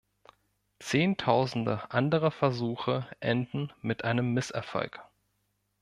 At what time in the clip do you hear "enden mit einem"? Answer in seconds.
3.19-4.33